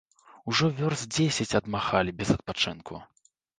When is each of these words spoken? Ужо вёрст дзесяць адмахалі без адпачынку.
Ужо 0.51 0.69
вёрст 0.79 1.05
дзесяць 1.17 1.57
адмахалі 1.61 2.17
без 2.25 2.29
адпачынку. 2.39 2.93